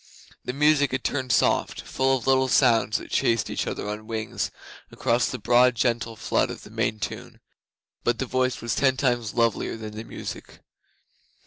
[0.45, 4.49] The music had turned soft full of little sounds that chased each other on wings
[4.91, 7.39] across the broad gentle flood of the main tune.
[8.03, 10.61] But the voice was ten times lovelier than the music.